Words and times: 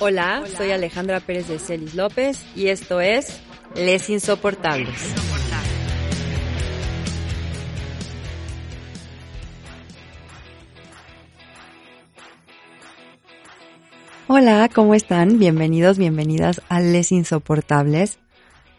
Hola, 0.00 0.44
soy 0.56 0.70
Alejandra 0.70 1.18
Pérez 1.18 1.48
de 1.48 1.58
Celis 1.58 1.96
López 1.96 2.46
y 2.54 2.68
esto 2.68 3.00
es 3.00 3.40
Les 3.74 4.08
Insoportables. 4.08 5.12
Hola, 14.28 14.70
¿cómo 14.72 14.94
están? 14.94 15.40
Bienvenidos, 15.40 15.98
bienvenidas 15.98 16.62
a 16.68 16.78
Les 16.78 17.10
Insoportables. 17.10 18.20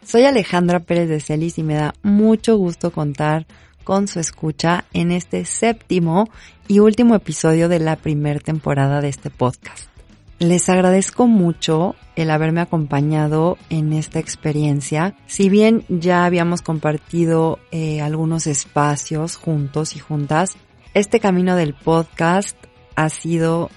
Soy 0.05 0.23
Alejandra 0.23 0.79
Pérez 0.79 1.09
de 1.09 1.20
Celis 1.20 1.57
y 1.57 1.63
me 1.63 1.73
da 1.73 1.95
mucho 2.01 2.55
gusto 2.55 2.91
contar 2.91 3.45
con 3.83 4.07
su 4.07 4.21
escucha 4.21 4.86
en 4.93 5.11
este 5.11 5.43
séptimo 5.43 6.29
y 6.70 6.79
último 6.79 7.13
episodio 7.13 7.67
de 7.67 7.79
la 7.79 7.97
primera 7.97 8.39
temporada 8.39 9.01
de 9.01 9.09
este 9.09 9.29
podcast. 9.29 9.98
Les 10.39 10.70
agradezco 10.70 11.28
mucho 11.28 11.96
el 12.16 12.32
haberme 12.32 12.61
acompañado 12.61 13.57
en 13.70 13.92
esta 13.92 14.20
experiencia. 14.20 15.14
Si 15.28 15.50
bien 15.50 15.84
ya 15.89 16.24
habíamos 16.24 16.62
compartido 16.62 17.60
eh, 17.71 18.00
algunos 18.00 18.48
espacios 18.48 19.36
juntos 19.36 19.98
y 19.98 20.00
juntas, 20.00 20.56
este 20.93 21.20
camino 21.20 21.57
del 21.57 21.74
podcast 21.74 22.56
ha 22.96 23.10
sido 23.10 23.70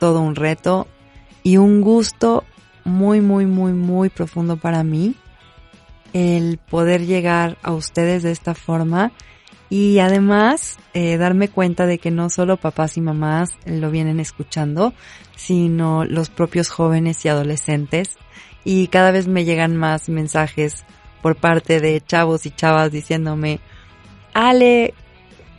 todo 0.00 0.20
un 0.20 0.34
reto 0.34 0.88
y 1.44 1.58
un 1.58 1.80
gusto 1.80 2.42
muy, 2.84 3.20
muy, 3.20 3.46
muy, 3.46 3.72
muy 3.72 4.08
profundo 4.08 4.56
para 4.56 4.82
mí 4.82 5.14
el 6.12 6.58
poder 6.58 7.06
llegar 7.06 7.56
a 7.62 7.70
ustedes 7.70 8.24
de 8.24 8.32
esta 8.32 8.54
forma 8.54 9.12
y 9.70 10.00
además 10.00 10.78
eh, 10.94 11.16
darme 11.16 11.48
cuenta 11.48 11.86
de 11.86 11.98
que 11.98 12.10
no 12.10 12.28
solo 12.28 12.56
papás 12.56 12.96
y 12.96 13.00
mamás 13.00 13.56
lo 13.64 13.92
vienen 13.92 14.18
escuchando, 14.18 14.92
sino 15.36 16.04
los 16.04 16.28
propios 16.28 16.68
jóvenes 16.68 17.24
y 17.24 17.28
adolescentes. 17.28 18.16
Y 18.64 18.88
cada 18.88 19.12
vez 19.12 19.28
me 19.28 19.44
llegan 19.44 19.76
más 19.76 20.08
mensajes 20.08 20.84
por 21.22 21.36
parte 21.36 21.80
de 21.80 22.00
chavos 22.00 22.46
y 22.46 22.50
chavas 22.50 22.90
diciéndome, 22.90 23.60
Ale, 24.34 24.92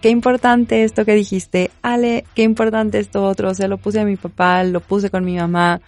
qué 0.01 0.09
importante 0.09 0.83
esto 0.83 1.05
que 1.05 1.15
dijiste, 1.15 1.71
Ale, 1.81 2.25
qué 2.35 2.43
importante 2.43 2.99
esto 2.99 3.23
otro, 3.23 3.49
o 3.49 3.53
sea, 3.53 3.69
lo 3.69 3.77
puse 3.77 4.01
a 4.01 4.05
mi 4.05 4.17
papá, 4.17 4.65
lo 4.65 4.81
puse 4.81 5.09
con 5.09 5.23
mi 5.23 5.37
mamá. 5.37 5.79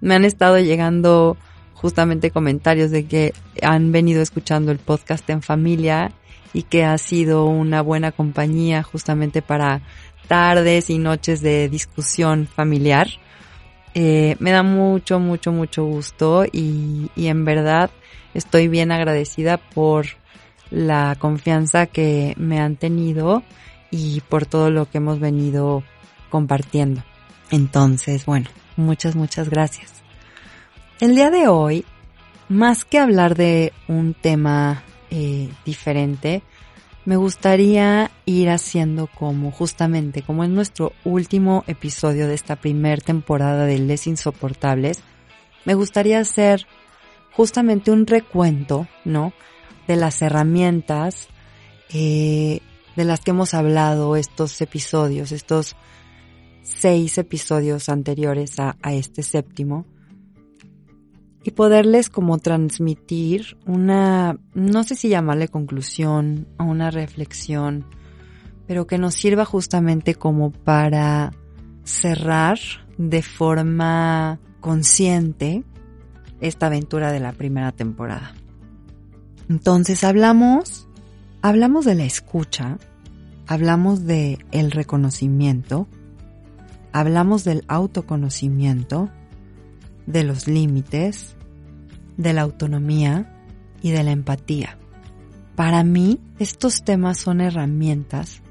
Me 0.00 0.14
han 0.14 0.24
estado 0.24 0.60
llegando 0.60 1.36
justamente 1.74 2.30
comentarios 2.30 2.92
de 2.92 3.06
que 3.06 3.34
han 3.62 3.90
venido 3.90 4.22
escuchando 4.22 4.70
el 4.70 4.78
podcast 4.78 5.28
en 5.28 5.42
familia 5.42 6.12
y 6.52 6.62
que 6.62 6.84
ha 6.84 6.96
sido 6.98 7.46
una 7.46 7.82
buena 7.82 8.12
compañía 8.12 8.82
justamente 8.82 9.42
para 9.42 9.82
tardes 10.28 10.90
y 10.90 10.98
noches 10.98 11.40
de 11.40 11.68
discusión 11.68 12.46
familiar. 12.46 13.08
Eh, 13.94 14.36
me 14.38 14.52
da 14.52 14.62
mucho, 14.62 15.18
mucho, 15.18 15.52
mucho 15.52 15.84
gusto 15.84 16.44
y, 16.44 17.10
y 17.16 17.26
en 17.28 17.44
verdad 17.44 17.90
estoy 18.34 18.68
bien 18.68 18.92
agradecida 18.92 19.56
por 19.56 20.06
la 20.70 21.16
confianza 21.18 21.86
que 21.86 22.34
me 22.36 22.60
han 22.60 22.76
tenido 22.76 23.42
y 23.90 24.20
por 24.28 24.46
todo 24.46 24.70
lo 24.70 24.88
que 24.88 24.98
hemos 24.98 25.18
venido 25.18 25.82
compartiendo. 26.30 27.02
Entonces, 27.50 28.26
bueno, 28.26 28.48
muchas, 28.76 29.16
muchas 29.16 29.48
gracias. 29.48 30.02
El 31.00 31.14
día 31.14 31.30
de 31.30 31.48
hoy, 31.48 31.84
más 32.48 32.84
que 32.84 32.98
hablar 32.98 33.34
de 33.34 33.72
un 33.88 34.14
tema 34.14 34.82
eh, 35.10 35.48
diferente, 35.64 36.42
me 37.04 37.16
gustaría 37.16 38.10
ir 38.26 38.50
haciendo 38.50 39.06
como 39.06 39.50
justamente, 39.50 40.22
como 40.22 40.44
en 40.44 40.54
nuestro 40.54 40.92
último 41.04 41.64
episodio 41.66 42.28
de 42.28 42.34
esta 42.34 42.56
primer 42.56 43.02
temporada 43.02 43.64
de 43.64 43.78
Les 43.78 44.06
Insoportables, 44.06 45.00
me 45.64 45.74
gustaría 45.74 46.18
hacer 46.18 46.66
justamente 47.32 47.90
un 47.90 48.06
recuento, 48.06 48.88
¿no? 49.04 49.32
De 49.86 49.96
las 49.96 50.20
herramientas 50.20 51.28
eh, 51.94 52.60
de 52.94 53.04
las 53.04 53.20
que 53.20 53.30
hemos 53.30 53.54
hablado 53.54 54.16
estos 54.16 54.60
episodios, 54.60 55.32
estos 55.32 55.76
seis 56.62 57.16
episodios 57.16 57.88
anteriores 57.88 58.58
a 58.58 58.76
este 58.92 59.22
séptimo 59.22 59.86
y 61.42 61.52
poderles 61.52 62.10
como 62.10 62.38
transmitir 62.38 63.56
una, 63.66 64.38
no 64.54 64.84
sé 64.84 64.96
si 64.96 65.08
llamarle 65.08 65.48
conclusión 65.48 66.46
o 66.58 66.64
una 66.64 66.90
reflexión, 66.90 67.86
pero 68.66 68.86
que 68.86 68.98
nos 68.98 69.14
sirva 69.14 69.44
justamente 69.44 70.14
como 70.14 70.50
para 70.50 71.32
cerrar 71.84 72.58
de 72.98 73.22
forma 73.22 74.40
consciente 74.60 75.64
esta 76.40 76.66
aventura 76.66 77.12
de 77.12 77.20
la 77.20 77.32
primera 77.32 77.72
temporada. 77.72 78.34
Entonces 79.48 80.04
hablamos, 80.04 80.86
hablamos 81.40 81.84
de 81.86 81.94
la 81.94 82.04
escucha, 82.04 82.78
hablamos 83.46 84.04
de 84.04 84.38
el 84.52 84.70
reconocimiento, 84.70 85.88
hablamos 86.92 87.44
del 87.44 87.64
autoconocimiento, 87.68 89.10
de 90.08 90.24
los 90.24 90.48
límites, 90.48 91.36
de 92.16 92.32
la 92.32 92.42
autonomía 92.42 93.30
y 93.82 93.90
de 93.90 94.02
la 94.02 94.10
empatía. 94.10 94.78
Para 95.54 95.84
mí, 95.84 96.18
estos 96.38 96.82
temas 96.82 97.18
son 97.18 97.40
herramientas 97.40 98.42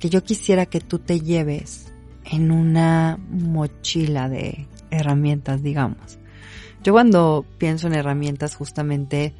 que 0.00 0.10
yo 0.10 0.24
quisiera 0.24 0.66
que 0.66 0.80
tú 0.80 0.98
te 0.98 1.20
lleves 1.20 1.92
en 2.24 2.50
una 2.50 3.18
mochila 3.30 4.28
de 4.28 4.66
herramientas, 4.90 5.62
digamos. 5.62 6.18
Yo 6.82 6.92
cuando 6.92 7.46
pienso 7.58 7.86
en 7.86 7.94
herramientas 7.94 8.56
justamente, 8.56 9.34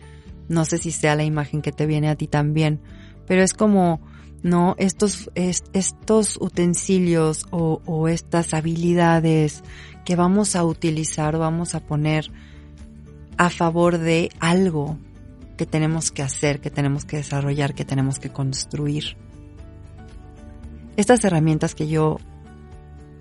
no 0.48 0.64
sé 0.64 0.78
si 0.78 0.92
sea 0.92 1.16
la 1.16 1.24
imagen 1.24 1.60
que 1.60 1.72
te 1.72 1.86
viene 1.86 2.08
a 2.08 2.16
ti 2.16 2.28
también, 2.28 2.80
pero 3.26 3.42
es 3.42 3.52
como, 3.52 4.00
no, 4.42 4.76
estos, 4.78 5.28
estos 5.34 6.36
utensilios 6.40 7.46
o, 7.50 7.82
o 7.84 8.06
estas 8.08 8.54
habilidades 8.54 9.64
que 10.04 10.16
vamos 10.16 10.56
a 10.56 10.64
utilizar, 10.64 11.36
vamos 11.38 11.74
a 11.74 11.80
poner 11.80 12.30
a 13.36 13.50
favor 13.50 13.98
de 13.98 14.30
algo 14.40 14.98
que 15.56 15.66
tenemos 15.66 16.10
que 16.10 16.22
hacer, 16.22 16.60
que 16.60 16.70
tenemos 16.70 17.04
que 17.04 17.18
desarrollar, 17.18 17.74
que 17.74 17.84
tenemos 17.84 18.18
que 18.18 18.30
construir. 18.30 19.16
Estas 20.96 21.24
herramientas 21.24 21.74
que 21.74 21.88
yo 21.88 22.18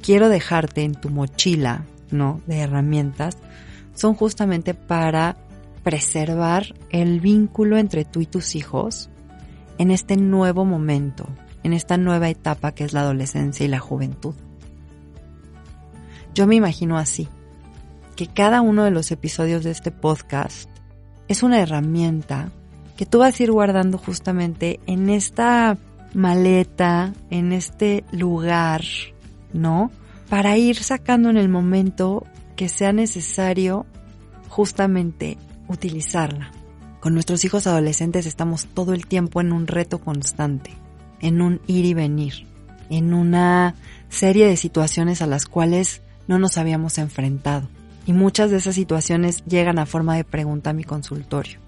quiero 0.01 0.29
dejarte 0.29 0.83
en 0.83 0.95
tu 0.95 1.09
mochila, 1.09 1.85
¿no? 2.11 2.41
De 2.45 2.59
herramientas, 2.59 3.37
son 3.93 4.15
justamente 4.15 4.73
para 4.73 5.37
preservar 5.83 6.73
el 6.89 7.19
vínculo 7.19 7.77
entre 7.77 8.05
tú 8.05 8.21
y 8.21 8.25
tus 8.25 8.55
hijos 8.55 9.09
en 9.77 9.91
este 9.91 10.17
nuevo 10.17 10.65
momento, 10.65 11.27
en 11.63 11.73
esta 11.73 11.97
nueva 11.97 12.29
etapa 12.29 12.73
que 12.73 12.83
es 12.83 12.93
la 12.93 13.01
adolescencia 13.01 13.65
y 13.65 13.69
la 13.69 13.79
juventud. 13.79 14.35
Yo 16.33 16.47
me 16.47 16.55
imagino 16.55 16.97
así, 16.97 17.27
que 18.15 18.27
cada 18.27 18.61
uno 18.61 18.83
de 18.83 18.91
los 18.91 19.11
episodios 19.11 19.63
de 19.63 19.71
este 19.71 19.91
podcast 19.91 20.69
es 21.27 21.43
una 21.43 21.59
herramienta 21.59 22.51
que 22.97 23.05
tú 23.05 23.19
vas 23.19 23.39
a 23.39 23.43
ir 23.43 23.51
guardando 23.51 23.97
justamente 23.97 24.79
en 24.87 25.09
esta 25.09 25.77
maleta, 26.13 27.13
en 27.29 27.51
este 27.53 28.03
lugar, 28.11 28.81
¿no? 29.51 29.91
Para 30.29 30.57
ir 30.57 30.77
sacando 30.77 31.29
en 31.29 31.37
el 31.37 31.49
momento 31.49 32.25
que 32.55 32.69
sea 32.69 32.93
necesario 32.93 33.85
justamente 34.49 35.37
utilizarla. 35.67 36.51
Con 36.99 37.13
nuestros 37.13 37.45
hijos 37.45 37.67
adolescentes 37.67 38.25
estamos 38.25 38.65
todo 38.67 38.93
el 38.93 39.05
tiempo 39.05 39.41
en 39.41 39.51
un 39.51 39.67
reto 39.67 39.99
constante, 39.99 40.71
en 41.19 41.41
un 41.41 41.61
ir 41.67 41.85
y 41.85 41.93
venir, 41.93 42.47
en 42.89 43.13
una 43.13 43.75
serie 44.09 44.47
de 44.47 44.57
situaciones 44.57 45.21
a 45.21 45.27
las 45.27 45.45
cuales 45.45 46.01
no 46.27 46.39
nos 46.39 46.57
habíamos 46.57 46.97
enfrentado. 46.97 47.67
Y 48.05 48.13
muchas 48.13 48.51
de 48.51 48.57
esas 48.57 48.75
situaciones 48.75 49.43
llegan 49.45 49.79
a 49.79 49.85
forma 49.85 50.15
de 50.15 50.23
pregunta 50.23 50.71
a 50.71 50.73
mi 50.73 50.83
consultorio. 50.83 51.59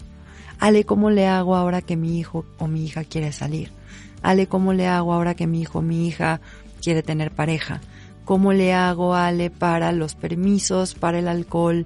Ale, 0.60 0.86
¿cómo 0.86 1.10
le 1.10 1.28
hago 1.28 1.56
ahora 1.56 1.82
que 1.82 1.96
mi 1.96 2.20
hijo 2.20 2.46
o 2.58 2.68
mi 2.68 2.86
hija 2.86 3.04
quiere 3.04 3.32
salir? 3.32 3.72
Ale, 4.22 4.48
¿cómo 4.48 4.74
le 4.74 4.88
hago 4.88 5.14
ahora 5.14 5.36
que 5.36 5.48
mi 5.48 5.62
hijo 5.62 5.80
o 5.80 5.82
mi 5.82 6.08
hija 6.08 6.42
quiere 6.82 7.04
tener 7.04 7.32
pareja? 7.32 7.82
¿Cómo 8.24 8.54
le 8.54 8.74
hago, 8.74 9.16
Ale, 9.16 9.50
para 9.50 9.92
los 9.92 10.16
permisos, 10.16 10.96
para 10.96 11.20
el 11.20 11.28
alcohol, 11.28 11.86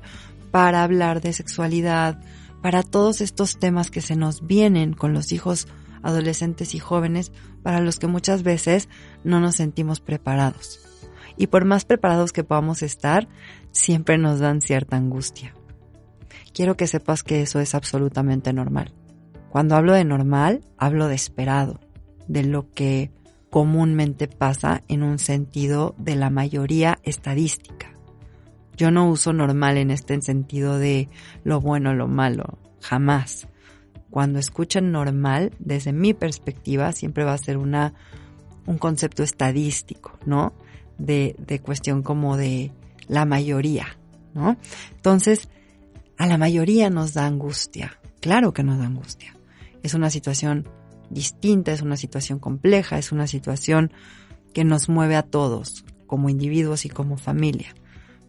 para 0.51 0.83
hablar 0.83 1.21
de 1.21 1.33
sexualidad, 1.33 2.21
para 2.62 2.83
todos 2.83 3.21
estos 3.21 3.60
temas 3.60 3.92
que 3.92 4.01
se 4.01 4.16
nos 4.16 4.45
vienen 4.45 4.94
con 4.94 5.13
los 5.13 5.31
hijos 5.31 5.68
adolescentes 6.01 6.75
y 6.75 6.80
jóvenes, 6.80 7.31
para 7.62 7.81
los 7.81 8.00
que 8.00 8.07
muchas 8.07 8.44
veces 8.44 8.88
no 9.24 9.39
nos 9.39 9.56
sentimos 9.56 10.00
preparados? 10.00 10.88
Y 11.39 11.47
por 11.47 11.65
más 11.65 11.86
preparados 11.86 12.33
que 12.33 12.44
podamos 12.44 12.83
estar, 12.83 13.27
siempre 13.71 14.19
nos 14.19 14.39
dan 14.39 14.62
cierta 14.62 14.97
angustia. 14.97 15.56
Quiero 16.53 16.75
que 16.75 16.86
sepas 16.86 17.24
que 17.24 17.41
eso 17.41 17.62
es 17.62 17.74
absolutamente 17.74 18.51
normal. 18.51 18.94
Cuando 19.50 19.75
hablo 19.75 19.94
de 19.94 20.03
normal, 20.03 20.65
hablo 20.77 21.07
de 21.07 21.15
esperado, 21.15 21.80
de 22.27 22.44
lo 22.44 22.69
que 22.71 23.12
comúnmente 23.50 24.27
pasa 24.27 24.83
en 24.89 25.01
un 25.01 25.18
sentido 25.18 25.95
de 25.97 26.18
la 26.18 26.30
mayoría 26.30 27.00
estadística. 27.03 27.95
Yo 28.75 28.92
no 28.92 29.09
uso 29.09 29.31
normal 29.31 29.77
en 29.77 29.92
este 29.92 30.21
sentido 30.21 30.77
de 30.77 31.07
lo 31.45 31.62
bueno 31.62 31.94
lo 31.94 32.07
malo, 32.07 32.59
jamás. 32.81 33.47
Cuando 34.09 34.39
escuchan 34.39 34.92
normal, 34.92 35.51
desde 35.59 35.94
mi 35.94 36.13
perspectiva, 36.13 36.92
siempre 36.92 37.24
va 37.24 37.33
a 37.33 37.38
ser 37.38 37.57
una, 37.57 37.94
un 38.65 38.77
concepto 38.77 39.24
estadístico, 39.24 40.19
¿no? 40.25 40.53
De, 41.00 41.36
de 41.40 41.60
cuestión 41.60 42.04
como 42.04 42.38
de 42.38 42.72
la 43.07 43.25
mayoría, 43.25 43.98
¿no? 44.34 44.57
Entonces, 44.92 45.50
a 46.18 46.28
la 46.28 46.38
mayoría 46.38 46.90
nos 46.90 47.13
da 47.13 47.25
angustia. 47.25 47.98
Claro 48.19 48.54
que 48.54 48.63
nos 48.63 48.78
da 48.78 48.86
angustia. 48.86 49.36
Es 49.81 49.94
una 49.94 50.10
situación 50.10 50.68
distinta, 51.10 51.72
es 51.72 51.81
una 51.81 51.98
situación 51.98 52.40
compleja, 52.40 52.98
es 52.98 53.12
una 53.12 53.28
situación 53.28 53.92
que 54.54 54.63
nos 54.63 54.90
mueve 54.90 55.16
a 55.16 55.24
todos, 55.24 55.86
como 56.06 56.30
individuos 56.30 56.86
y 56.86 56.90
como 56.90 57.18
familia. 57.18 57.74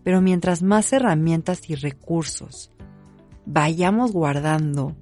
Pero 0.05 0.21
mientras 0.21 0.63
más 0.63 0.93
herramientas 0.93 1.69
y 1.69 1.75
recursos 1.75 2.71
vayamos 3.47 4.13
guardando 4.13 4.95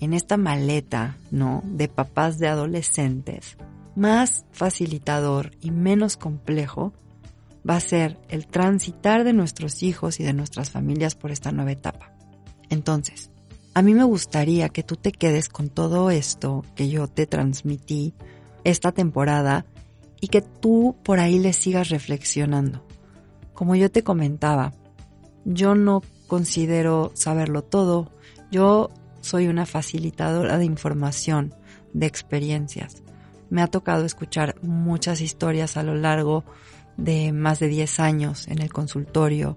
en 0.00 0.12
esta 0.12 0.36
maleta, 0.36 1.16
¿no? 1.30 1.62
De 1.64 1.88
papás 1.88 2.38
de 2.38 2.48
adolescentes, 2.48 3.56
más 3.96 4.44
facilitador 4.52 5.52
y 5.60 5.70
menos 5.70 6.16
complejo 6.16 6.92
va 7.68 7.76
a 7.76 7.80
ser 7.80 8.18
el 8.28 8.46
transitar 8.46 9.24
de 9.24 9.32
nuestros 9.32 9.82
hijos 9.82 10.20
y 10.20 10.24
de 10.24 10.32
nuestras 10.32 10.70
familias 10.70 11.14
por 11.14 11.30
esta 11.30 11.52
nueva 11.52 11.72
etapa. 11.72 12.12
Entonces, 12.68 13.30
a 13.74 13.82
mí 13.82 13.94
me 13.94 14.04
gustaría 14.04 14.68
que 14.68 14.82
tú 14.82 14.96
te 14.96 15.12
quedes 15.12 15.48
con 15.48 15.68
todo 15.68 16.10
esto 16.10 16.64
que 16.76 16.88
yo 16.88 17.08
te 17.08 17.26
transmití 17.26 18.14
esta 18.62 18.92
temporada 18.92 19.66
y 20.20 20.28
que 20.28 20.42
tú 20.42 20.96
por 21.02 21.18
ahí 21.18 21.38
le 21.38 21.52
sigas 21.52 21.88
reflexionando. 21.88 22.86
Como 23.52 23.74
yo 23.74 23.90
te 23.90 24.02
comentaba, 24.02 24.72
yo 25.44 25.74
no 25.74 26.02
considero 26.26 27.12
saberlo 27.14 27.62
todo, 27.62 28.10
yo 28.50 28.90
soy 29.20 29.48
una 29.48 29.66
facilitadora 29.66 30.58
de 30.58 30.64
información, 30.64 31.54
de 31.92 32.06
experiencias. 32.06 33.02
Me 33.50 33.62
ha 33.62 33.66
tocado 33.66 34.04
escuchar 34.04 34.56
muchas 34.62 35.20
historias 35.20 35.76
a 35.76 35.82
lo 35.82 35.94
largo 35.94 36.42
de 36.42 36.54
más 36.96 37.58
de 37.58 37.68
10 37.68 38.00
años 38.00 38.48
en 38.48 38.60
el 38.60 38.72
consultorio, 38.72 39.56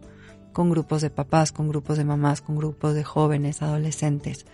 con 0.54 0.70
grupos 0.70 1.02
de 1.02 1.10
papás, 1.10 1.52
con 1.52 1.70
grupos 1.70 1.98
de 1.98 2.06
mamás, 2.06 2.42
con 2.42 2.56
grupos 2.56 2.96
de 2.96 3.04
jóvenes, 3.04 3.62
adolescentes. 3.62 4.46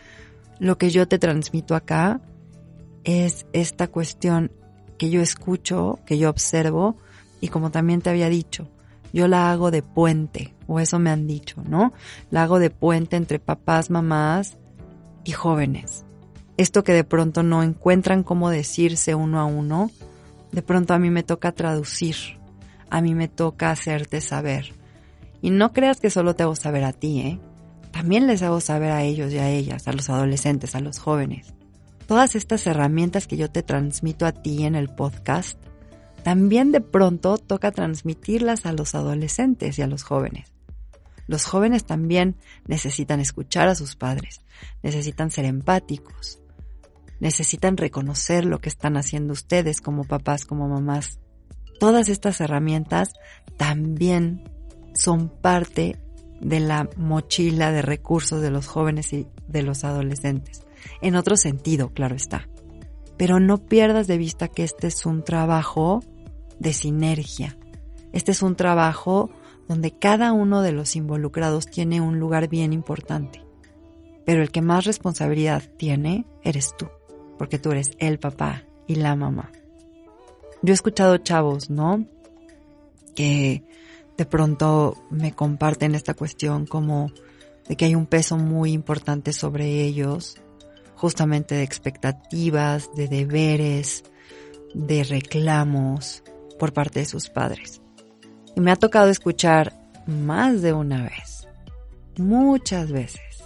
Lo 0.59 0.77
que 0.77 0.89
yo 0.89 1.07
te 1.07 1.19
transmito 1.19 1.75
acá 1.75 2.21
es 3.03 3.45
esta 3.53 3.88
cuestión 3.88 4.51
que 4.97 5.09
yo 5.09 5.21
escucho, 5.21 6.00
que 6.06 6.18
yo 6.18 6.30
observo 6.30 6.97
y 7.41 7.50
como 7.50 7.71
también 7.71 8.01
te 8.01 8.09
había 8.09 8.30
dicho, 8.30 8.69
yo 9.12 9.27
la 9.27 9.51
hago 9.51 9.69
de 9.69 9.83
puente, 9.83 10.53
o 10.68 10.80
eso 10.80 11.00
me 11.00 11.09
han 11.09 11.27
dicho, 11.27 11.62
¿no? 11.68 11.94
La 12.31 12.44
hago 12.44 12.59
de 12.59 12.69
puente 12.69 13.15
entre 13.15 13.39
papás, 13.39 13.89
mamás 13.89 14.57
y 15.24 15.31
jóvenes. 15.31 16.03
Esto 16.57 16.83
que 16.83 16.94
de 16.94 17.03
pronto 17.03 17.44
no 17.44 17.63
encuentran 17.63 18.24
cómo 18.24 18.50
decirse 18.50 19.15
uno 19.15 19.39
a 19.39 19.45
uno, 19.45 19.91
de 20.51 20.62
pronto 20.62 20.94
a 20.94 21.00
mí 21.00 21.09
me 21.09 21.24
toca 21.24 21.51
traducir, 21.51 22.15
a 22.94 23.01
mí 23.01 23.16
me 23.16 23.28
toca 23.28 23.72
hacerte 23.72 24.22
saber. 24.22 24.75
Y 25.42 25.50
no 25.50 25.74
creas 25.74 26.00
que 26.00 26.12
solo 26.12 26.36
te 26.36 26.44
hago 26.44 26.56
saber 26.56 26.84
a 26.84 26.94
ti, 26.94 27.22
¿eh? 27.22 27.40
También 27.92 28.28
les 28.28 28.44
hago 28.44 28.62
saber 28.62 28.92
a 28.92 29.01
ellos 29.01 29.34
y 29.34 29.40
a 29.40 29.50
ellas, 29.50 29.88
a 29.88 29.94
los 29.94 30.12
adolescentes, 30.12 30.75
a 30.75 30.80
los 30.80 31.00
jóvenes. 31.00 31.56
Todas 32.06 32.36
estas 32.36 32.68
herramientas 32.68 33.25
que 33.25 33.36
yo 33.36 33.50
te 33.50 33.63
transmito 33.63 34.28
a 34.28 34.31
ti 34.31 34.63
en 34.63 34.75
el 34.75 34.90
podcast, 34.90 35.60
también 36.22 36.72
de 36.72 36.81
pronto 36.81 37.40
toca 37.40 37.72
transmitirlas 37.72 38.68
a 38.68 38.74
los 38.74 38.94
adolescentes 38.94 39.80
y 39.80 39.81
a 39.81 39.88
los 39.88 40.04
jóvenes. 40.04 40.54
Los 41.25 41.45
jóvenes 41.45 41.86
también 41.86 42.36
necesitan 42.68 43.19
escuchar 43.19 43.69
a 43.69 43.75
sus 43.75 43.95
padres, 43.95 44.42
necesitan 44.84 45.31
ser 45.31 45.45
empáticos, 45.45 46.42
necesitan 47.19 47.75
reconocer 47.75 48.45
lo 48.45 48.60
que 48.60 48.69
están 48.69 48.98
haciendo 48.98 49.34
ustedes 49.34 49.81
como 49.81 50.04
papás, 50.04 50.45
como 50.45 50.68
mamás. 50.68 51.18
Todas 51.83 52.07
estas 52.07 52.39
herramientas 52.39 53.12
también 53.57 54.50
son 54.95 55.27
parte 55.27 55.97
de 56.39 56.62
la 56.62 56.88
mochila 56.95 57.74
de 57.74 57.81
recursos 57.81 58.41
de 58.41 58.51
los 58.51 58.68
jóvenes 58.68 59.12
y 59.12 59.27
de 59.50 59.63
los 59.63 59.83
adolescentes. 59.83 60.63
En 61.01 61.18
otro 61.18 61.35
sentido, 61.35 61.89
claro 61.89 62.15
está. 62.15 62.47
Pero 63.18 63.41
no 63.41 63.57
pierdas 63.57 64.07
de 64.07 64.18
vista 64.18 64.47
que 64.47 64.63
este 64.63 64.88
es 64.88 65.06
un 65.06 65.25
trabajo 65.25 66.01
de 66.57 66.71
sinergia. 66.71 67.57
Este 68.13 68.31
es 68.31 68.44
un 68.44 68.56
trabajo 68.56 69.30
donde 69.68 69.91
cada 69.91 70.31
uno 70.31 70.62
de 70.62 70.71
los 70.71 70.95
involucrados 70.95 71.65
tiene 71.65 72.00
un 72.00 72.18
lugar 72.18 72.47
bien 72.47 72.71
importante. 72.71 73.44
Pero 74.25 74.41
el 74.41 74.51
que 74.51 74.62
más 74.62 74.85
responsabilidad 74.85 75.63
tiene 75.75 76.27
eres 76.44 76.77
tú, 76.77 76.88
porque 77.38 77.59
tú 77.59 77.74
eres 77.74 77.91
el 78.00 78.19
papá 78.19 78.63
y 78.88 78.95
la 78.95 79.18
mamá. 79.18 79.51
Yo 80.63 80.71
he 80.71 80.74
escuchado 80.74 81.18
chavos, 81.18 81.69
¿no? 81.69 82.06
Que 83.15 83.63
de 84.18 84.25
pronto 84.25 84.95
me 85.10 85.33
comparten 85.33 85.94
esta 85.94 86.13
cuestión 86.13 86.65
como 86.65 87.12
de 87.68 87.75
que 87.75 87.86
hay 87.86 87.95
un 87.95 88.06
peso 88.06 88.38
muy 88.38 88.71
importante 88.71 89.33
sobre 89.33 89.83
ellos, 89.83 90.38
justamente 90.95 91.56
de 91.56 91.63
expectativas, 91.63 92.89
de 92.95 93.10
deberes, 93.10 94.06
de 94.74 95.04
reclamos 95.04 96.24
por 96.57 96.71
parte 96.71 97.01
de 97.01 97.06
sus 97.06 97.30
padres. 97.30 97.81
Y 98.56 98.62
me 98.62 98.71
ha 98.71 98.77
tocado 98.77 99.09
escuchar 99.09 99.74
más 100.07 100.62
de 100.62 100.71
una 100.71 101.04
vez, 101.04 101.48
muchas 102.18 102.89
veces, 102.89 103.44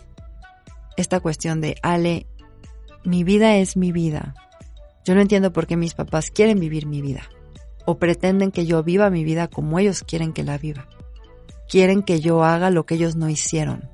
esta 0.98 1.20
cuestión 1.20 1.62
de, 1.62 1.78
Ale, 1.81 2.28
mi 3.04 3.24
vida 3.24 3.56
es 3.58 3.75
mi 3.75 3.92
vida. 3.92 4.36
Yo 5.07 5.15
no 5.15 5.21
entiendo 5.21 5.54
por 5.54 5.68
qué 5.68 5.77
mis 5.77 5.94
papás 5.94 6.31
quieren 6.31 6.59
vivir 6.59 6.86
mi 6.86 7.01
vida 7.01 7.30
o 7.86 7.98
pretenden 7.98 8.51
que 8.51 8.65
yo 8.65 8.83
viva 8.83 9.09
mi 9.09 9.24
vida 9.24 9.48
como 9.48 9.80
ellos 9.80 10.04
quieren 10.04 10.33
que 10.33 10.44
la 10.44 10.57
viva. 10.57 10.89
Quieren 11.69 12.04
que 12.04 12.19
yo 12.19 12.44
haga 12.44 12.71
lo 12.71 12.86
que 12.86 12.95
ellos 12.95 13.15
no 13.15 13.30
hicieron. 13.30 13.89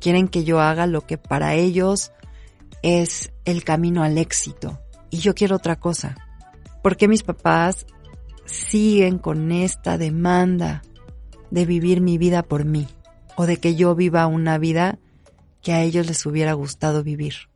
Quieren 0.00 0.28
que 0.28 0.42
yo 0.42 0.58
haga 0.58 0.86
lo 0.86 1.02
que 1.02 1.18
para 1.18 1.56
ellos 1.56 2.12
es 2.82 3.30
el 3.44 3.64
camino 3.64 4.02
al 4.02 4.16
éxito. 4.16 4.80
Y 5.10 5.18
yo 5.18 5.34
quiero 5.34 5.56
otra 5.56 5.76
cosa. 5.76 6.16
¿Por 6.82 6.96
qué 6.96 7.06
mis 7.06 7.22
papás 7.22 7.84
siguen 8.46 9.18
con 9.18 9.52
esta 9.52 9.98
demanda 9.98 10.80
de 11.50 11.66
vivir 11.66 12.00
mi 12.00 12.16
vida 12.16 12.42
por 12.42 12.64
mí 12.64 12.88
o 13.36 13.44
de 13.44 13.58
que 13.58 13.74
yo 13.74 13.94
viva 13.94 14.26
una 14.26 14.56
vida 14.56 14.98
que 15.60 15.74
a 15.74 15.82
ellos 15.82 16.06
les 16.06 16.24
hubiera 16.24 16.54
gustado 16.54 17.02
vivir. 17.02 17.49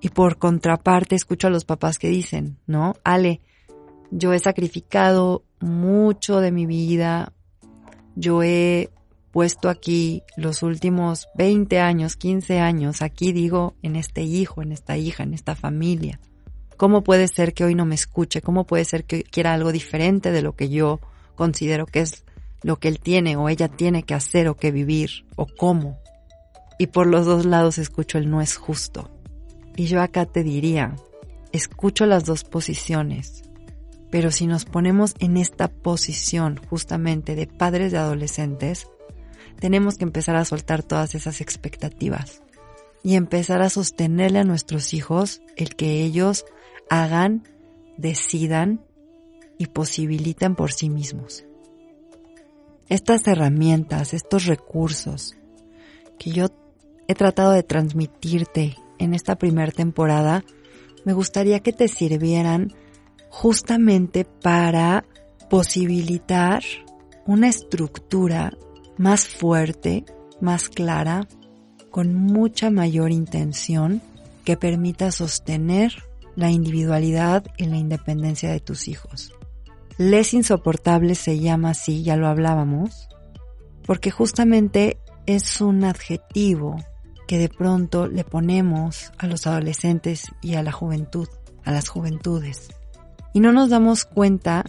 Y 0.00 0.10
por 0.10 0.38
contraparte 0.38 1.16
escucho 1.16 1.48
a 1.48 1.50
los 1.50 1.64
papás 1.64 1.98
que 1.98 2.08
dicen, 2.08 2.58
¿no? 2.66 2.94
Ale, 3.04 3.40
yo 4.10 4.32
he 4.32 4.38
sacrificado 4.38 5.44
mucho 5.60 6.40
de 6.40 6.52
mi 6.52 6.66
vida, 6.66 7.32
yo 8.14 8.42
he 8.42 8.90
puesto 9.30 9.68
aquí 9.68 10.22
los 10.36 10.62
últimos 10.62 11.28
20 11.34 11.80
años, 11.80 12.16
15 12.16 12.60
años, 12.60 13.02
aquí 13.02 13.32
digo, 13.32 13.74
en 13.82 13.96
este 13.96 14.22
hijo, 14.22 14.62
en 14.62 14.72
esta 14.72 14.96
hija, 14.96 15.22
en 15.22 15.34
esta 15.34 15.54
familia. 15.54 16.20
¿Cómo 16.76 17.02
puede 17.02 17.28
ser 17.28 17.54
que 17.54 17.64
hoy 17.64 17.74
no 17.74 17.84
me 17.84 17.96
escuche? 17.96 18.40
¿Cómo 18.40 18.64
puede 18.64 18.84
ser 18.84 19.04
que 19.04 19.24
quiera 19.24 19.52
algo 19.52 19.72
diferente 19.72 20.30
de 20.30 20.42
lo 20.42 20.54
que 20.54 20.68
yo 20.68 21.00
considero 21.34 21.86
que 21.86 22.00
es 22.00 22.24
lo 22.62 22.76
que 22.76 22.88
él 22.88 23.00
tiene 23.00 23.36
o 23.36 23.48
ella 23.48 23.68
tiene 23.68 24.02
que 24.04 24.14
hacer 24.14 24.48
o 24.48 24.56
que 24.56 24.70
vivir 24.70 25.26
o 25.36 25.46
cómo? 25.46 25.98
Y 26.78 26.88
por 26.88 27.08
los 27.08 27.26
dos 27.26 27.44
lados 27.44 27.78
escucho 27.78 28.18
el 28.18 28.30
no 28.30 28.40
es 28.40 28.56
justo. 28.56 29.10
Y 29.78 29.86
yo 29.86 30.02
acá 30.02 30.26
te 30.26 30.42
diría, 30.42 30.96
escucho 31.52 32.04
las 32.04 32.24
dos 32.24 32.42
posiciones, 32.42 33.44
pero 34.10 34.32
si 34.32 34.48
nos 34.48 34.64
ponemos 34.64 35.14
en 35.20 35.36
esta 35.36 35.68
posición 35.68 36.58
justamente 36.68 37.36
de 37.36 37.46
padres 37.46 37.92
de 37.92 37.98
adolescentes, 37.98 38.88
tenemos 39.60 39.96
que 39.96 40.02
empezar 40.02 40.34
a 40.34 40.44
soltar 40.44 40.82
todas 40.82 41.14
esas 41.14 41.40
expectativas 41.40 42.42
y 43.04 43.14
empezar 43.14 43.62
a 43.62 43.70
sostenerle 43.70 44.40
a 44.40 44.44
nuestros 44.44 44.92
hijos 44.94 45.42
el 45.54 45.76
que 45.76 46.02
ellos 46.02 46.44
hagan, 46.90 47.44
decidan 47.96 48.84
y 49.58 49.66
posibiliten 49.66 50.56
por 50.56 50.72
sí 50.72 50.90
mismos. 50.90 51.44
Estas 52.88 53.28
herramientas, 53.28 54.12
estos 54.12 54.46
recursos 54.46 55.36
que 56.18 56.32
yo 56.32 56.48
he 57.06 57.14
tratado 57.14 57.52
de 57.52 57.62
transmitirte 57.62 58.76
en 58.98 59.14
esta 59.14 59.36
primera 59.36 59.72
temporada, 59.72 60.44
me 61.04 61.12
gustaría 61.12 61.60
que 61.60 61.72
te 61.72 61.88
sirvieran 61.88 62.72
justamente 63.30 64.24
para 64.24 65.04
posibilitar 65.48 66.62
una 67.26 67.48
estructura 67.48 68.56
más 68.96 69.28
fuerte, 69.28 70.04
más 70.40 70.68
clara, 70.68 71.26
con 71.90 72.14
mucha 72.14 72.70
mayor 72.70 73.10
intención 73.10 74.02
que 74.44 74.56
permita 74.56 75.10
sostener 75.10 75.92
la 76.36 76.50
individualidad 76.50 77.44
y 77.56 77.64
la 77.64 77.76
independencia 77.76 78.50
de 78.50 78.60
tus 78.60 78.88
hijos. 78.88 79.32
Les 79.98 80.32
insoportables 80.32 81.18
se 81.18 81.40
llama 81.40 81.70
así, 81.70 82.02
ya 82.02 82.16
lo 82.16 82.28
hablábamos, 82.28 83.08
porque 83.84 84.10
justamente 84.10 84.98
es 85.26 85.60
un 85.60 85.82
adjetivo 85.84 86.76
que 87.28 87.38
de 87.38 87.50
pronto 87.50 88.08
le 88.08 88.24
ponemos 88.24 89.12
a 89.18 89.26
los 89.26 89.46
adolescentes 89.46 90.32
y 90.40 90.54
a 90.54 90.62
la 90.62 90.72
juventud, 90.72 91.28
a 91.62 91.70
las 91.70 91.88
juventudes. 91.90 92.70
Y 93.34 93.40
no 93.40 93.52
nos 93.52 93.68
damos 93.68 94.06
cuenta 94.06 94.64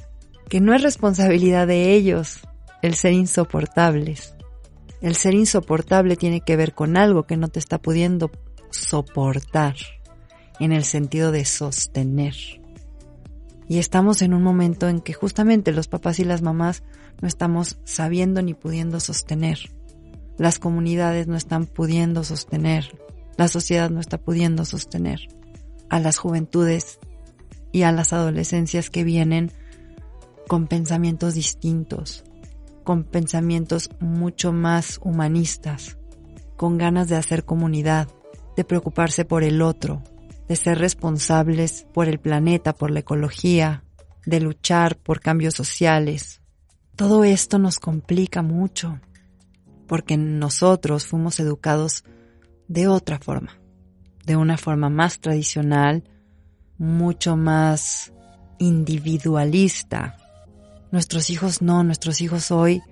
que 0.50 0.60
no 0.60 0.76
es 0.76 0.84
responsabilidad 0.84 1.68
de 1.68 1.94
ellos 1.94 2.42
el 2.82 2.96
ser 2.96 3.14
insoportables. 3.14 4.36
El 5.02 5.16
ser 5.16 5.36
insoportable 5.36 6.18
tiene 6.18 6.42
que 6.42 6.58
ver 6.58 6.74
con 6.74 6.98
algo 6.98 7.24
que 7.24 7.38
no 7.38 7.48
te 7.48 7.60
está 7.60 7.78
pudiendo 7.78 8.30
soportar, 8.72 9.76
en 10.60 10.74
el 10.74 10.84
sentido 10.84 11.32
de 11.32 11.46
sostener. 11.46 12.36
Y 13.70 13.78
estamos 13.78 14.22
en 14.22 14.34
un 14.34 14.44
momento 14.44 14.90
en 14.90 15.00
que 15.00 15.14
justamente 15.14 15.72
los 15.72 15.88
papás 15.88 16.20
y 16.20 16.26
las 16.26 16.42
mamás 16.42 16.84
no 17.22 17.28
estamos 17.30 17.80
sabiendo 17.86 18.42
ni 18.42 18.54
pudiendo 18.54 19.00
sostener. 19.00 19.79
Las 20.40 20.58
comunidades 20.58 21.28
no 21.28 21.36
están 21.36 21.66
pudiendo 21.66 22.24
sostener. 22.24 22.98
La 23.38 23.50
sociedad 23.50 23.90
no 23.90 24.00
está 24.00 24.18
pudiendo 24.18 24.64
sostener 24.64 25.20
a 25.90 26.00
las 26.00 26.18
juventudes 26.18 26.98
y 27.74 27.82
a 27.82 27.92
las 27.92 28.14
adolescencias 28.14 28.90
que 28.90 29.04
vienen 29.04 29.52
con 30.48 30.68
pensamientos 30.68 31.34
distintos, 31.34 32.24
con 32.86 33.04
pensamientos 33.04 33.90
mucho 34.00 34.54
más 34.54 35.02
humanistas, 35.04 35.98
con 36.56 36.78
ganas 36.78 37.10
de 37.10 37.18
hacer 37.18 37.44
comunidad, 37.44 38.08
de 38.56 38.64
preocuparse 38.64 39.26
por 39.26 39.44
el 39.44 39.62
otro, 39.62 40.02
de 40.48 40.56
ser 40.56 40.80
responsables 40.80 41.86
por 41.94 42.08
el 42.08 42.18
planeta, 42.18 42.74
por 42.74 42.92
la 42.92 43.02
ecología, 43.02 43.84
de 44.26 44.40
luchar 44.40 44.96
por 44.98 45.20
cambios 45.20 45.54
sociales. 45.54 46.42
Todo 46.96 47.26
esto 47.26 47.60
nos 47.60 47.78
complica 47.78 48.42
mucho, 48.42 49.02
porque 49.90 50.18
nosotros 50.18 51.08
fuimos 51.08 51.40
educados 51.40 52.06
de 52.68 52.88
otra 52.88 53.18
forma, 53.18 53.60
de 54.24 54.36
una 54.36 54.56
forma 54.56 54.90
más 54.92 55.20
tradicional, 55.20 56.04
mucho 56.78 57.36
más 57.36 58.14
individualista. 58.60 60.16
Nuestros 60.92 61.32
hijos 61.32 61.64
no, 61.64 61.84
nuestros 61.84 62.22
hijos 62.22 62.52
hoy 62.52 62.84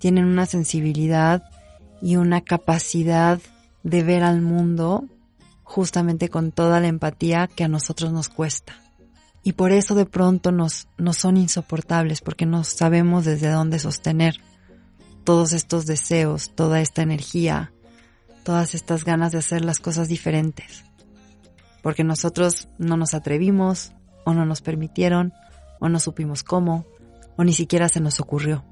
tienen 0.00 0.24
una 0.24 0.44
sensibilidad 0.46 1.44
y 2.02 2.16
una 2.16 2.40
capacidad 2.40 3.40
de 3.84 4.02
ver 4.02 4.24
al 4.24 4.42
mundo 4.42 5.04
justamente 5.62 6.28
con 6.28 6.50
toda 6.50 6.80
la 6.80 6.88
empatía 6.88 7.46
que 7.46 7.62
a 7.62 7.68
nosotros 7.68 8.12
nos 8.12 8.28
cuesta. 8.28 8.74
Y 9.44 9.52
por 9.52 9.70
eso 9.70 9.94
de 9.94 10.06
pronto 10.06 10.50
nos, 10.50 10.88
nos 10.98 11.18
son 11.18 11.36
insoportables, 11.36 12.20
porque 12.20 12.46
no 12.46 12.64
sabemos 12.64 13.24
desde 13.24 13.48
dónde 13.48 13.78
sostener 13.78 14.40
todos 15.24 15.52
estos 15.52 15.86
deseos, 15.86 16.50
toda 16.54 16.80
esta 16.80 17.02
energía, 17.02 17.72
todas 18.44 18.74
estas 18.74 19.04
ganas 19.04 19.32
de 19.32 19.38
hacer 19.38 19.64
las 19.64 19.78
cosas 19.78 20.08
diferentes. 20.08 20.84
Porque 21.82 22.04
nosotros 22.04 22.68
no 22.78 22.96
nos 22.96 23.14
atrevimos, 23.14 23.92
o 24.24 24.34
no 24.34 24.46
nos 24.46 24.60
permitieron, 24.60 25.32
o 25.80 25.88
no 25.88 25.98
supimos 25.98 26.44
cómo, 26.44 26.86
o 27.36 27.44
ni 27.44 27.52
siquiera 27.52 27.88
se 27.88 28.00
nos 28.00 28.20
ocurrió. 28.20 28.64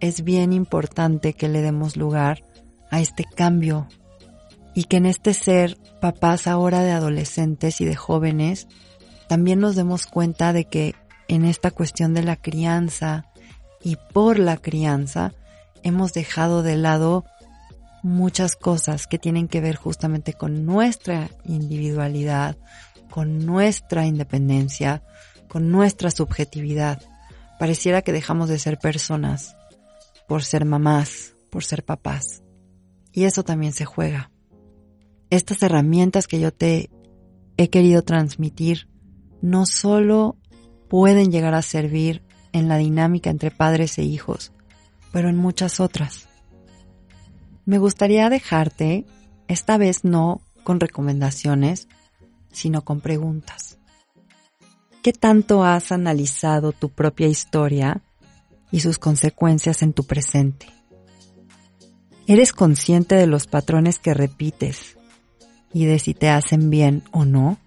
Es 0.00 0.22
bien 0.22 0.52
importante 0.52 1.32
que 1.32 1.48
le 1.48 1.62
demos 1.62 1.96
lugar 1.96 2.44
a 2.90 3.00
este 3.00 3.24
cambio 3.24 3.88
y 4.74 4.84
que 4.84 4.98
en 4.98 5.06
este 5.06 5.34
ser 5.34 5.78
papás 6.00 6.46
ahora 6.46 6.80
de 6.80 6.92
adolescentes 6.92 7.80
y 7.80 7.84
de 7.84 7.96
jóvenes 7.96 8.68
también 9.28 9.60
nos 9.60 9.76
demos 9.76 10.06
cuenta 10.06 10.52
de 10.52 10.66
que 10.66 10.94
en 11.28 11.44
esta 11.44 11.70
cuestión 11.70 12.12
de 12.12 12.22
la 12.22 12.36
crianza 12.36 13.32
y 13.82 13.96
por 14.12 14.38
la 14.38 14.56
crianza 14.56 15.32
hemos 15.84 16.12
dejado 16.12 16.62
de 16.62 16.76
lado 16.76 17.24
muchas 18.02 18.56
cosas 18.56 19.06
que 19.06 19.18
tienen 19.18 19.46
que 19.46 19.60
ver 19.60 19.76
justamente 19.76 20.32
con 20.32 20.66
nuestra 20.66 21.30
individualidad, 21.44 22.56
con 23.10 23.46
nuestra 23.46 24.06
independencia, 24.06 25.02
con 25.48 25.70
nuestra 25.70 26.10
subjetividad. 26.10 27.00
Pareciera 27.58 28.02
que 28.02 28.12
dejamos 28.12 28.48
de 28.48 28.58
ser 28.58 28.78
personas 28.78 29.56
por 30.26 30.42
ser 30.42 30.64
mamás, 30.64 31.34
por 31.50 31.64
ser 31.64 31.84
papás. 31.84 32.42
Y 33.12 33.24
eso 33.24 33.44
también 33.44 33.72
se 33.72 33.84
juega 33.84 34.32
estas 35.30 35.62
herramientas 35.62 36.26
que 36.26 36.40
yo 36.40 36.52
te 36.52 36.90
he 37.56 37.68
querido 37.68 38.02
transmitir 38.02 38.88
no 39.42 39.66
solo 39.66 40.36
pueden 40.88 41.30
llegar 41.30 41.54
a 41.54 41.62
servir 41.62 42.22
en 42.52 42.68
la 42.68 42.76
dinámica 42.76 43.30
entre 43.30 43.50
padres 43.50 43.98
e 43.98 44.04
hijos, 44.04 44.52
pero 45.14 45.28
en 45.28 45.36
muchas 45.36 45.78
otras. 45.78 46.26
Me 47.64 47.78
gustaría 47.78 48.28
dejarte, 48.28 49.06
esta 49.46 49.78
vez 49.78 50.02
no 50.02 50.40
con 50.64 50.80
recomendaciones, 50.80 51.86
sino 52.50 52.84
con 52.84 53.00
preguntas. 53.00 53.78
¿Qué 55.04 55.12
tanto 55.12 55.62
has 55.62 55.92
analizado 55.92 56.72
tu 56.72 56.88
propia 56.88 57.28
historia 57.28 58.02
y 58.72 58.80
sus 58.80 58.98
consecuencias 58.98 59.82
en 59.82 59.92
tu 59.92 60.02
presente? 60.02 60.66
¿Eres 62.26 62.52
consciente 62.52 63.14
de 63.14 63.28
los 63.28 63.46
patrones 63.46 64.00
que 64.00 64.14
repites 64.14 64.96
y 65.72 65.84
de 65.84 66.00
si 66.00 66.14
te 66.14 66.28
hacen 66.28 66.70
bien 66.70 67.04
o 67.12 67.24
no? 67.24 67.58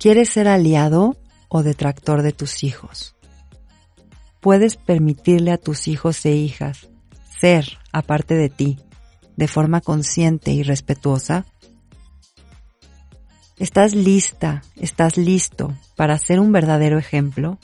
¿Quieres 0.00 0.30
ser 0.30 0.48
aliado 0.48 1.18
o 1.48 1.62
detractor 1.62 2.22
de 2.22 2.32
tus 2.32 2.64
hijos? 2.64 3.15
¿Puedes 4.46 4.76
permitirle 4.76 5.50
a 5.50 5.58
tus 5.58 5.88
hijos 5.88 6.24
e 6.24 6.36
hijas 6.36 6.88
ser, 7.40 7.78
aparte 7.92 8.36
de 8.36 8.48
ti, 8.48 8.78
de 9.36 9.48
forma 9.48 9.80
consciente 9.80 10.52
y 10.52 10.62
respetuosa? 10.62 11.46
¿Estás 13.58 13.96
lista, 13.96 14.62
estás 14.76 15.16
listo 15.16 15.74
para 15.96 16.16
ser 16.18 16.38
un 16.38 16.52
verdadero 16.52 16.96
ejemplo? 16.96 17.58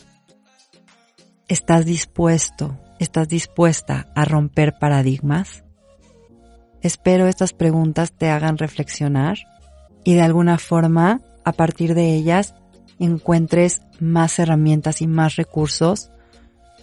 ¿Estás 1.46 1.86
dispuesto, 1.86 2.76
estás 2.98 3.28
dispuesta 3.28 4.08
a 4.16 4.24
romper 4.24 4.74
paradigmas? 4.80 5.62
Espero 6.80 7.28
estas 7.28 7.52
preguntas 7.52 8.10
te 8.10 8.28
hagan 8.28 8.58
reflexionar 8.58 9.38
y 10.02 10.14
de 10.14 10.22
alguna 10.22 10.58
forma, 10.58 11.20
a 11.44 11.52
partir 11.52 11.94
de 11.94 12.12
ellas, 12.16 12.56
encuentres 12.98 13.82
más 14.00 14.40
herramientas 14.40 15.00
y 15.00 15.06
más 15.06 15.36
recursos 15.36 16.11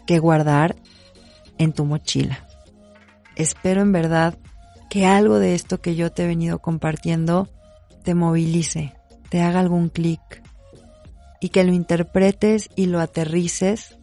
que 0.09 0.17
guardar 0.17 0.75
en 1.59 1.71
tu 1.71 1.85
mochila. 1.85 2.43
Espero 3.35 3.83
en 3.83 3.91
verdad 3.91 4.35
que 4.89 5.05
algo 5.05 5.37
de 5.37 5.53
esto 5.53 5.81
que 5.81 5.95
yo 5.95 6.11
te 6.11 6.23
he 6.23 6.25
venido 6.25 6.57
compartiendo 6.57 7.47
te 8.01 8.15
movilice, 8.15 8.95
te 9.29 9.43
haga 9.43 9.59
algún 9.59 9.89
clic 9.89 10.19
y 11.39 11.49
que 11.49 11.63
lo 11.63 11.73
interpretes 11.73 12.71
y 12.75 12.87
lo 12.87 12.99
aterrices 13.01 13.99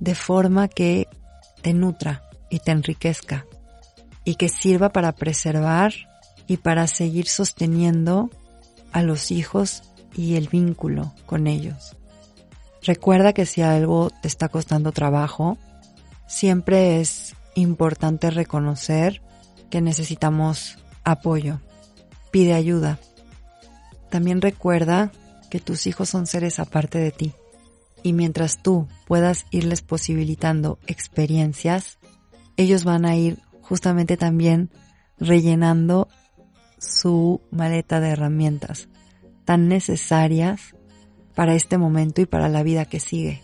de 0.00 0.14
forma 0.14 0.68
que 0.68 1.06
te 1.60 1.74
nutra 1.74 2.22
y 2.48 2.60
te 2.60 2.70
enriquezca 2.70 3.44
y 4.24 4.36
que 4.36 4.48
sirva 4.48 4.88
para 4.88 5.12
preservar 5.12 5.92
y 6.46 6.56
para 6.56 6.86
seguir 6.86 7.28
sosteniendo 7.28 8.30
a 8.90 9.02
los 9.02 9.30
hijos 9.30 9.82
y 10.16 10.36
el 10.36 10.48
vínculo 10.48 11.12
con 11.26 11.46
ellos. 11.46 11.94
Recuerda 12.86 13.32
que 13.32 13.46
si 13.46 13.62
algo 13.62 14.10
te 14.10 14.28
está 14.28 14.48
costando 14.48 14.92
trabajo, 14.92 15.58
siempre 16.28 17.00
es 17.00 17.34
importante 17.56 18.30
reconocer 18.30 19.22
que 19.70 19.80
necesitamos 19.80 20.78
apoyo. 21.02 21.60
Pide 22.30 22.54
ayuda. 22.54 23.00
También 24.08 24.40
recuerda 24.40 25.10
que 25.50 25.58
tus 25.58 25.88
hijos 25.88 26.08
son 26.08 26.28
seres 26.28 26.60
aparte 26.60 26.98
de 26.98 27.10
ti 27.10 27.32
y 28.04 28.12
mientras 28.12 28.62
tú 28.62 28.86
puedas 29.08 29.46
irles 29.50 29.82
posibilitando 29.82 30.78
experiencias, 30.86 31.98
ellos 32.56 32.84
van 32.84 33.04
a 33.04 33.16
ir 33.16 33.40
justamente 33.62 34.16
también 34.16 34.70
rellenando 35.18 36.06
su 36.78 37.40
maleta 37.50 37.98
de 37.98 38.10
herramientas 38.10 38.88
tan 39.44 39.66
necesarias 39.66 40.75
para 41.36 41.54
este 41.54 41.78
momento 41.78 42.22
y 42.22 42.26
para 42.26 42.48
la 42.48 42.64
vida 42.64 42.86
que 42.86 42.98
sigue. 42.98 43.42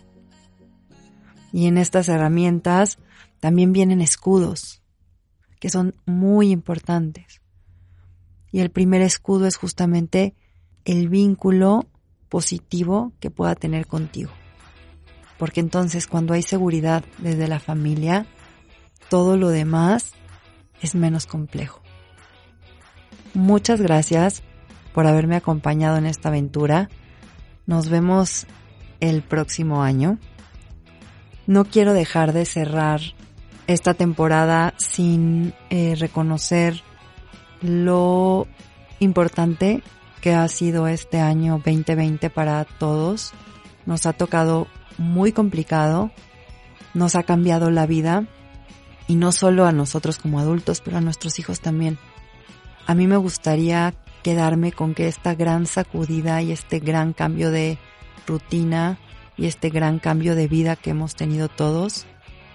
Y 1.53 1.67
en 1.67 1.77
estas 1.77 2.09
herramientas 2.09 2.97
también 3.39 3.71
vienen 3.71 4.01
escudos, 4.01 4.81
que 5.59 5.69
son 5.69 5.93
muy 6.05 6.49
importantes. 6.49 7.41
Y 8.51 8.59
el 8.61 8.71
primer 8.71 9.01
escudo 9.01 9.45
es 9.45 9.57
justamente 9.57 10.35
el 10.85 11.07
vínculo 11.07 11.85
positivo 12.29 13.13
que 13.19 13.29
pueda 13.29 13.53
tener 13.53 13.85
contigo. 13.85 14.31
Porque 15.37 15.59
entonces 15.59 16.07
cuando 16.07 16.33
hay 16.33 16.41
seguridad 16.41 17.05
desde 17.19 17.47
la 17.47 17.59
familia, 17.59 18.25
todo 19.09 19.37
lo 19.37 19.49
demás 19.49 20.13
es 20.81 20.95
menos 20.95 21.27
complejo. 21.27 21.81
Muchas 23.35 23.79
gracias 23.81 24.41
por 24.93 25.05
haberme 25.05 25.35
acompañado 25.35 25.97
en 25.97 26.07
esta 26.07 26.29
aventura. 26.29 26.89
Nos 27.65 27.89
vemos 27.89 28.45
el 28.99 29.21
próximo 29.21 29.83
año. 29.83 30.17
No 31.47 31.65
quiero 31.65 31.93
dejar 31.93 32.33
de 32.33 32.45
cerrar 32.45 33.01
esta 33.67 33.93
temporada 33.93 34.73
sin 34.77 35.53
eh, 35.69 35.95
reconocer 35.97 36.81
lo 37.61 38.47
importante 38.99 39.81
que 40.21 40.33
ha 40.33 40.47
sido 40.47 40.87
este 40.87 41.19
año 41.19 41.61
2020 41.65 42.29
para 42.29 42.63
todos. 42.65 43.33
Nos 43.85 44.05
ha 44.05 44.13
tocado 44.13 44.67
muy 44.97 45.31
complicado, 45.31 46.11
nos 46.93 47.15
ha 47.15 47.23
cambiado 47.23 47.71
la 47.71 47.85
vida 47.85 48.25
y 49.07 49.15
no 49.15 49.31
solo 49.31 49.65
a 49.65 49.71
nosotros 49.71 50.17
como 50.17 50.39
adultos, 50.39 50.81
pero 50.81 50.97
a 50.97 51.01
nuestros 51.01 51.39
hijos 51.39 51.59
también. 51.59 51.97
A 52.85 52.95
mí 52.95 53.07
me 53.07 53.17
gustaría 53.17 53.93
quedarme 54.23 54.71
con 54.71 54.95
que 54.95 55.07
esta 55.07 55.35
gran 55.35 55.67
sacudida 55.67 56.41
y 56.41 56.51
este 56.51 56.79
gran 56.79 57.13
cambio 57.13 57.51
de 57.51 57.77
rutina 58.25 58.97
y 59.37 59.45
este 59.45 59.69
gran 59.69 59.99
cambio 59.99 60.35
de 60.35 60.47
vida 60.47 60.75
que 60.75 60.91
hemos 60.91 61.15
tenido 61.15 61.49
todos 61.49 62.07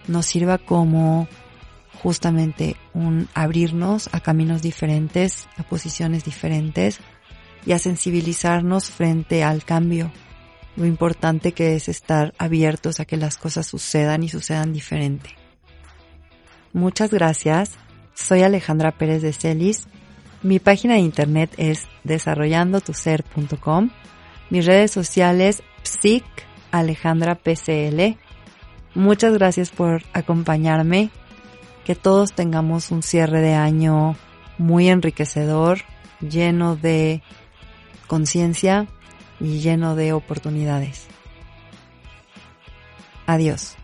nos 0.07 0.27
sirva 0.27 0.59
como 0.59 1.29
justamente 2.03 2.77
un 2.95 3.29
abrirnos 3.35 4.09
a 4.13 4.21
caminos 4.21 4.63
diferentes, 4.63 5.49
a 5.57 5.63
posiciones 5.63 6.25
diferentes 6.25 7.01
y 7.67 7.73
a 7.73 7.79
sensibilizarnos 7.79 8.91
frente 8.91 9.45
al 9.45 9.65
cambio. 9.65 10.11
Lo 10.77 10.87
importante 10.87 11.53
que 11.53 11.75
es 11.75 11.89
estar 11.89 12.35
abiertos 12.39 13.01
a 13.01 13.05
que 13.05 13.17
las 13.17 13.37
cosas 13.37 13.67
sucedan 13.67 14.23
y 14.23 14.29
sucedan 14.29 14.73
diferente. 14.73 15.31
Muchas 16.73 17.11
gracias. 17.11 17.73
Soy 18.15 18.43
Alejandra 18.43 18.93
Pérez 18.93 19.23
de 19.23 19.33
Celis. 19.33 19.89
Mi 20.43 20.61
página 20.61 20.95
de 20.95 21.01
internet 21.01 21.53
es 21.57 21.89
desarrollandotuser.com. 22.05 23.91
Mis 24.51 24.67
redes 24.67 24.93
sociales 24.93 25.63
psic 25.83 26.25
Alejandra 26.71 27.35
PCL. 27.35 28.17
Muchas 28.95 29.33
gracias 29.35 29.71
por 29.71 30.03
acompañarme. 30.13 31.11
Que 31.85 31.95
todos 31.95 32.35
tengamos 32.35 32.91
un 32.91 33.03
cierre 33.03 33.41
de 33.41 33.55
año 33.55 34.17
muy 34.59 34.89
enriquecedor, 34.89 35.81
lleno 36.21 36.77
de 36.77 37.23
conciencia 38.07 38.87
y 39.41 39.61
lleno 39.61 39.97
de 39.97 40.13
oportunidades. 40.13 41.07
Adiós. 43.27 43.77